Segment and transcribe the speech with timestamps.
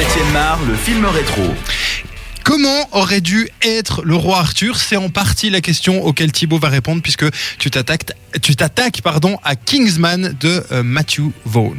[0.00, 1.42] Étienne Mar, le film rétro.
[2.44, 4.78] Comment aurait dû être le roi Arthur?
[4.78, 7.26] C'est en partie la question auquel Thibaut va répondre puisque
[7.58, 8.12] tu t'attaques,
[8.42, 11.76] tu t'attaques pardon, à Kingsman de euh, Matthew Vaughn.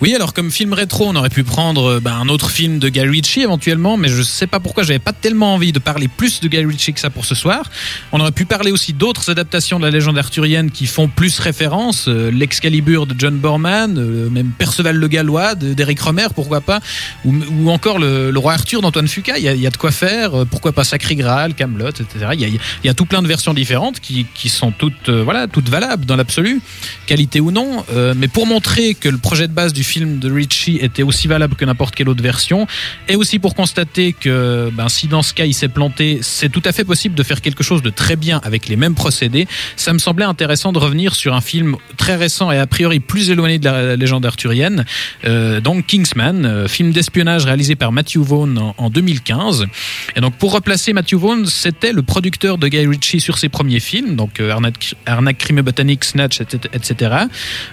[0.00, 2.88] Oui, alors comme film rétro, on aurait pu prendre euh, bah, un autre film de
[2.88, 6.40] Guy Ritchie éventuellement, mais je sais pas pourquoi j'avais pas tellement envie de parler plus
[6.40, 7.68] de Guy Ritchie que ça pour ce soir.
[8.12, 12.06] On aurait pu parler aussi d'autres adaptations de la légende arthurienne qui font plus référence,
[12.08, 13.94] euh, l'Excalibur de John Borman,
[14.30, 16.80] même Perceval le Gallois d'Eric Romer, pourquoi pas,
[17.24, 19.38] ou, encore le, roi Arthur d'Antoine Fuqua.
[19.38, 22.06] Il y, y a de quoi faire, euh, pourquoi pas Sacré Graal, Camelot, etc.
[22.34, 26.04] Il y, a, tout plein de versions différentes qui, sont toutes, euh, voilà, toutes valables
[26.04, 26.60] dans l'absolu,
[27.06, 27.84] qualité ou non.
[27.92, 31.26] Euh, mais pour montrer que le projet de base du film de Ritchie était aussi
[31.26, 32.66] valable que n'importe quelle autre version,
[33.08, 36.62] et aussi pour constater que ben, si dans ce cas il s'est planté, c'est tout
[36.64, 39.48] à fait possible de faire quelque chose de très bien avec les mêmes procédés.
[39.76, 43.30] Ça me semblait intéressant de revenir sur un film très récent et a priori plus
[43.30, 44.84] éloigné de la légende arthurienne,
[45.62, 49.66] donc Kingsman, film d'espionnage réalisé par Matthew Vaughn en 2015.
[50.16, 53.80] Et donc pour replacer Matthew Vaughn, c'était le producteur de Guy Ritchie sur ses premiers
[53.80, 57.16] films, donc euh, Arnaque, Arnaque Crime Botanique, Snatch, etc.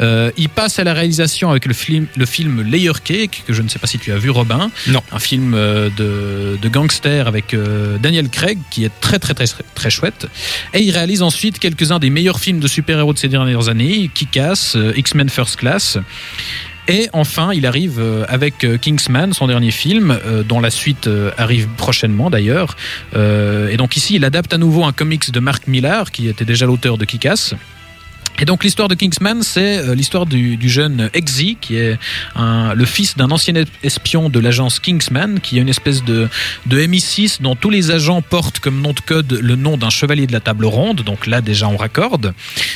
[0.00, 3.62] Euh, il passe à la réalisation avec le film, le film Layer Cake, que je
[3.62, 4.70] ne sais pas si tu as vu Robin.
[4.88, 5.02] Non.
[5.12, 9.46] Un film euh, de, de gangster avec euh, Daniel Craig qui est très très très
[9.74, 10.26] très chouette.
[10.74, 14.76] Et il réalise ensuite quelques-uns des meilleurs films de super-héros de ces dernières années, Kick-Ass,
[14.96, 15.98] X-Men First Class.
[16.88, 21.08] Et enfin, il arrive euh, avec euh, Kingsman, son dernier film, euh, dont la suite
[21.36, 22.76] arrive prochainement d'ailleurs.
[23.14, 26.66] Et donc ici, il adapte à nouveau un comics de Mark Millar, qui était déjà
[26.66, 27.54] l'auteur de Kick-Ass.
[28.38, 31.98] Et donc l'histoire de Kingsman, c'est euh, l'histoire du, du jeune Exy, qui est
[32.34, 36.28] un, le fils d'un ancien espion de l'agence Kingsman, qui est une espèce de,
[36.66, 40.26] de MI6 dont tous les agents portent comme nom de code le nom d'un chevalier
[40.26, 42.34] de la table ronde, donc là déjà on raccorde.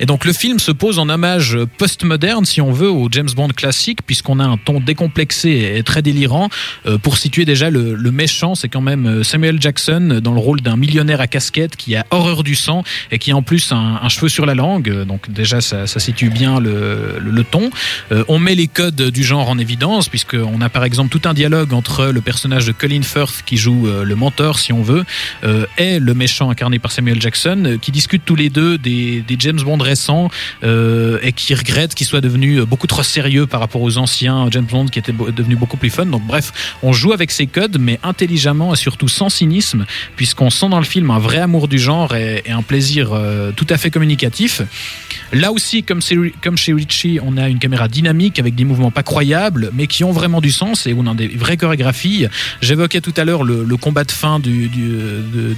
[0.00, 3.48] Et donc le film se pose en hommage post-moderne, si on veut, au James Bond
[3.48, 6.48] classique, puisqu'on a un ton décomplexé et très délirant.
[6.86, 10.40] Euh, pour situer déjà le, le méchant, c'est quand même euh, Samuel Jackson dans le
[10.40, 13.72] rôle d'un millionnaire à casquette qui a horreur du sang et qui a en plus
[13.72, 15.04] un, un cheveu sur la langue,
[15.42, 17.70] déjà ça, situe bien le, ton.
[18.12, 21.34] Euh, on met les codes du genre en évidence, puisqu'on a par exemple tout un
[21.34, 25.04] dialogue entre le personnage de Colin Firth qui joue euh, le mentor, si on veut,
[25.42, 29.60] euh, et le méchant incarné par Samuel Jackson, qui discutent tous les deux des, James
[29.60, 30.30] Bond récents
[30.62, 34.86] et qui regrettent qu'ils soient devenus beaucoup trop sérieux par rapport aux anciens James Bond
[34.86, 36.06] qui étaient devenus beaucoup plus fun.
[36.06, 36.52] Donc bref,
[36.82, 40.84] on joue avec ces codes, mais intelligemment et surtout sans cynisme, puisqu'on sent dans le
[40.84, 43.10] film un vrai amour du genre et, un plaisir
[43.56, 44.62] tout à fait communicatif.
[45.32, 49.70] Là aussi, comme, chez Ritchie, on a une caméra dynamique avec des mouvements pas croyables,
[49.72, 52.26] mais qui ont vraiment du sens et on a des vraies chorégraphies.
[52.60, 54.68] J'évoquais tout à l'heure le, combat de fin du,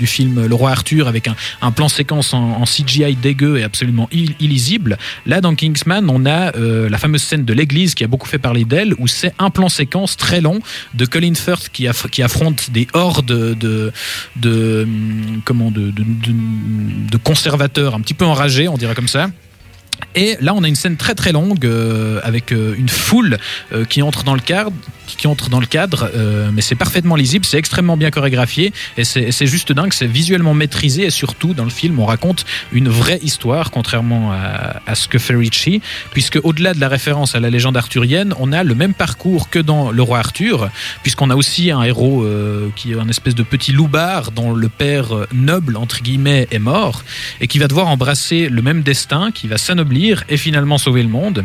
[0.06, 1.28] film Le Roi Arthur avec
[1.60, 4.96] un, plan séquence en, CGI dégueu et absolument ill- illisible.
[5.26, 8.38] Là, dans Kingsman, on a euh, la fameuse scène de l'église qui a beaucoup fait
[8.38, 10.60] parler d'elle, où c'est un plan séquence très long
[10.94, 13.92] de Colin Firth qui, aff- qui affronte des hordes de, de,
[14.36, 15.92] de, hum, de-
[17.10, 19.30] de conservateurs un petit peu enragés, on dirait comme ça.
[20.14, 23.38] Et là, on a une scène très très longue euh, avec euh, une foule
[23.72, 24.72] euh, qui entre dans le cadre,
[25.06, 29.04] qui entre dans le cadre, euh, mais c'est parfaitement lisible, c'est extrêmement bien chorégraphié et
[29.04, 33.18] c'est juste dingue, c'est visuellement maîtrisé et surtout dans le film, on raconte une vraie
[33.22, 35.80] histoire, contrairement à, à ce que fait Ritchie,
[36.12, 39.58] puisque au-delà de la référence à la légende arthurienne, on a le même parcours que
[39.58, 40.70] dans Le Roi Arthur,
[41.02, 44.68] puisqu'on a aussi un héros euh, qui est un espèce de petit loupard dont le
[44.68, 47.04] père euh, noble entre guillemets est mort
[47.40, 51.08] et qui va devoir embrasser le même destin, qui va s'anoblir et finalement sauver le
[51.08, 51.44] monde.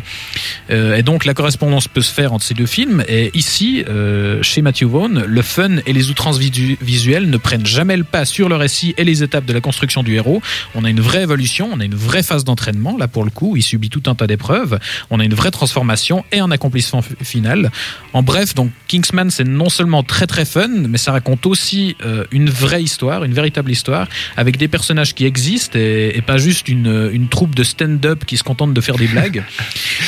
[0.69, 3.03] Et donc la correspondance peut se faire entre ces deux films.
[3.07, 3.48] Et ici,
[3.87, 8.03] euh, chez Matthew Vaughn, le fun et les outrances visu- visuelles ne prennent jamais le
[8.03, 10.41] pas sur le récit et les étapes de la construction du héros.
[10.75, 13.55] On a une vraie évolution, on a une vraie phase d'entraînement, là pour le coup,
[13.57, 14.79] il subit tout un tas d'épreuves.
[15.09, 17.71] On a une vraie transformation et un accomplissement final.
[18.13, 22.25] En bref, donc Kingsman, c'est non seulement très très fun, mais ça raconte aussi euh,
[22.31, 26.67] une vraie histoire, une véritable histoire, avec des personnages qui existent et, et pas juste
[26.69, 29.43] une, une troupe de stand-up qui se contente de faire des blagues.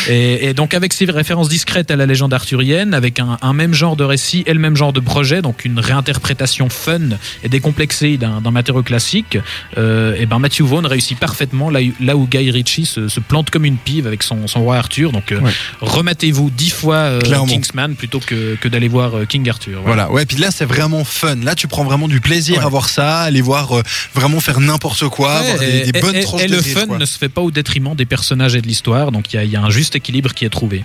[0.09, 3.73] Et, et donc avec ces références discrètes à la légende arthurienne, avec un, un même
[3.73, 6.99] genre de récit et le même genre de projet, donc une réinterprétation fun
[7.43, 9.37] et décomplexée d'un d'un matériau classique,
[9.77, 13.19] euh, et ben Matthew Vaughn réussit parfaitement là, où- là où Guy Ritchie se, se
[13.19, 15.11] plante comme une pive avec son, son roi Arthur.
[15.11, 15.51] Donc euh, Ouais.
[15.81, 17.19] rematez-vous dix fois euh.
[17.47, 19.81] Kingsman plutôt que, que d'aller voir euh, King Arthur.
[19.81, 19.91] Voilà.
[20.05, 21.35] Voilà, ouais, puis là c'est vraiment fun.
[21.43, 22.65] Là tu prends vraiment du plaisir Ouais.
[22.65, 23.73] à voir ça, aller voir
[24.13, 26.77] vraiment faire n'importe quoi, Ouais, des, des et- bonnes et- tranches et de le rire,
[26.77, 26.97] fun quoi.
[26.97, 29.43] ne se fait pas au détriment des personnages et de l'histoire, donc il y, a-
[29.43, 30.79] il y a un juste équilibre qui est trouvé.